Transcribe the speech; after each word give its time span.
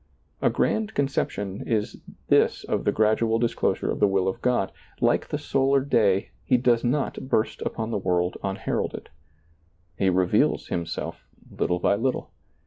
A 0.41 0.49
grand 0.49 0.95
conception 0.95 1.61
is 1.67 2.01
this 2.27 2.63
of 2.63 2.85
the 2.85 2.91
gradual 2.91 3.37
dis 3.37 3.53
closure 3.53 3.91
of 3.91 3.99
the 3.99 4.07
will 4.07 4.27
of 4.27 4.41
God; 4.41 4.71
like 4.99 5.27
the 5.27 5.37
solar 5.37 5.79
day, 5.81 6.31
He 6.43 6.57
does 6.57 6.83
not 6.83 7.29
burst 7.29 7.61
upon 7.61 7.91
the 7.91 7.99
world 7.99 8.35
unheralded. 8.43 9.09
He 9.99 10.05
^lailizccbvGoOgle 10.05 10.07
RAHAB 10.07 10.07
33 10.07 10.09
reveals 10.17 10.67
Himself 10.69 11.23
little 11.55 11.77
by 11.77 11.93
little. 11.97 12.31